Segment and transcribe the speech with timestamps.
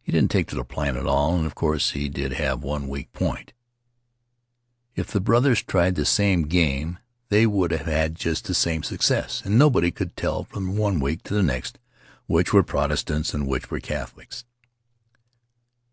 [0.00, 2.86] He didn't take to the plan at all, and of course it did have one
[2.86, 3.52] weak point—
[4.94, 9.58] if the Brothers tried the same game they would have just the same success, and
[9.58, 11.80] nobody could tell from one week to the next
[12.28, 14.44] which were Protestants and which were Catholics.